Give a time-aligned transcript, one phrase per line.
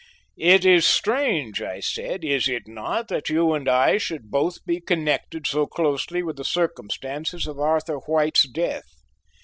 [0.39, 4.81] "It is strange," I said, "is it not, that you and I should both be
[4.81, 8.89] connected so closely with the circumstances of Arthur White's death?"